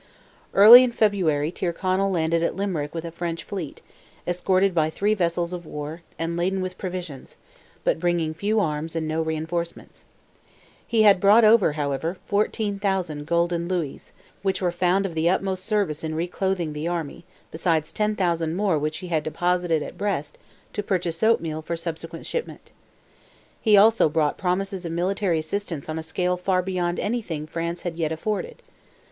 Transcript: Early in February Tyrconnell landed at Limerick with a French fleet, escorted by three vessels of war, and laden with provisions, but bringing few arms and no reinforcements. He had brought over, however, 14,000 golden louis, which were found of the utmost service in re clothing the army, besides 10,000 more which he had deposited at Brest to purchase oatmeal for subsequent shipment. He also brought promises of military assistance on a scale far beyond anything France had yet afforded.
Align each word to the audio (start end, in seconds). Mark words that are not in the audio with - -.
Early 0.55 0.83
in 0.83 0.91
February 0.93 1.51
Tyrconnell 1.51 2.09
landed 2.09 2.41
at 2.41 2.55
Limerick 2.55 2.95
with 2.95 3.05
a 3.05 3.11
French 3.11 3.43
fleet, 3.43 3.83
escorted 4.27 4.73
by 4.73 4.89
three 4.89 5.13
vessels 5.13 5.53
of 5.53 5.63
war, 5.63 6.01
and 6.17 6.35
laden 6.35 6.59
with 6.59 6.79
provisions, 6.79 7.37
but 7.83 7.99
bringing 7.99 8.33
few 8.33 8.59
arms 8.59 8.95
and 8.95 9.07
no 9.07 9.21
reinforcements. 9.21 10.03
He 10.87 11.03
had 11.03 11.19
brought 11.19 11.45
over, 11.45 11.73
however, 11.73 12.17
14,000 12.25 13.27
golden 13.27 13.67
louis, 13.67 14.11
which 14.41 14.59
were 14.59 14.71
found 14.71 15.05
of 15.05 15.13
the 15.13 15.29
utmost 15.29 15.65
service 15.65 16.03
in 16.03 16.15
re 16.15 16.25
clothing 16.25 16.73
the 16.73 16.87
army, 16.87 17.23
besides 17.51 17.91
10,000 17.91 18.55
more 18.55 18.79
which 18.79 18.97
he 19.05 19.09
had 19.09 19.21
deposited 19.21 19.83
at 19.83 19.99
Brest 19.99 20.35
to 20.73 20.81
purchase 20.81 21.21
oatmeal 21.21 21.61
for 21.61 21.77
subsequent 21.77 22.25
shipment. 22.25 22.71
He 23.61 23.77
also 23.77 24.09
brought 24.09 24.39
promises 24.39 24.83
of 24.83 24.93
military 24.93 25.37
assistance 25.37 25.87
on 25.87 25.99
a 25.99 26.01
scale 26.01 26.37
far 26.37 26.63
beyond 26.63 26.99
anything 26.99 27.45
France 27.45 27.83
had 27.83 27.97
yet 27.97 28.11
afforded. 28.11 28.63